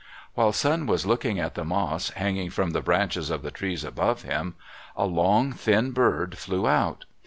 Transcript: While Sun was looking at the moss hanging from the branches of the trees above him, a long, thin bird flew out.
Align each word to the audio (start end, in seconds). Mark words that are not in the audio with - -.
While 0.33 0.51
Sun 0.51 0.87
was 0.87 1.05
looking 1.05 1.37
at 1.39 1.53
the 1.53 1.63
moss 1.63 2.09
hanging 2.09 2.49
from 2.49 2.71
the 2.71 2.81
branches 2.81 3.29
of 3.29 3.43
the 3.43 3.51
trees 3.51 3.83
above 3.83 4.23
him, 4.23 4.55
a 4.95 5.05
long, 5.05 5.51
thin 5.53 5.91
bird 5.91 6.39
flew 6.39 6.67
out. 6.67 7.05